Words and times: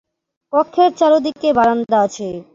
কক্ষের 0.53 0.91
চারদিকে 0.99 1.49
বারান্দা 1.57 1.97
আছে। 2.05 2.27